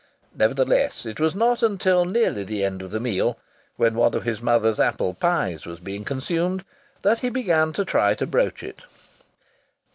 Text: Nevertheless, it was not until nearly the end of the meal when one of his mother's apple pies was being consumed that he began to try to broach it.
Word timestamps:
Nevertheless, 0.33 1.05
it 1.05 1.19
was 1.19 1.35
not 1.35 1.61
until 1.61 2.05
nearly 2.05 2.43
the 2.43 2.63
end 2.65 2.81
of 2.81 2.89
the 2.89 2.99
meal 2.99 3.37
when 3.75 3.93
one 3.93 4.15
of 4.15 4.23
his 4.23 4.41
mother's 4.41 4.79
apple 4.79 5.13
pies 5.13 5.67
was 5.67 5.79
being 5.79 6.03
consumed 6.03 6.65
that 7.03 7.19
he 7.19 7.29
began 7.29 7.71
to 7.73 7.85
try 7.85 8.15
to 8.15 8.25
broach 8.25 8.63
it. 8.63 8.79